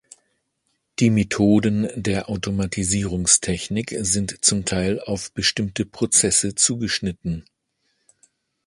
[0.97, 7.45] Die Methoden der Automatisierungstechnik sind zum Teil auf bestimmte Prozesse zugeschnitten.